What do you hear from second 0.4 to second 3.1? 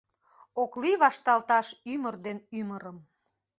Ок лий вашталташ ӱмыр ден ӱмырым.